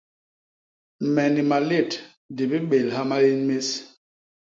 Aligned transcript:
Me 1.13 1.23
ni 1.33 1.43
malét 1.49 1.91
di 2.35 2.43
bibélha 2.51 3.01
maén 3.09 3.39
més. 3.47 3.67